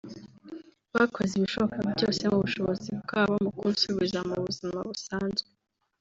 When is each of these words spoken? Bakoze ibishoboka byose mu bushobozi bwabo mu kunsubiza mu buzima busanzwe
Bakoze 0.95 1.31
ibishoboka 1.35 1.77
byose 1.93 2.21
mu 2.31 2.37
bushobozi 2.43 2.89
bwabo 3.03 3.33
mu 3.43 3.51
kunsubiza 3.57 4.19
mu 4.29 4.35
buzima 4.43 4.79
busanzwe 4.89 5.49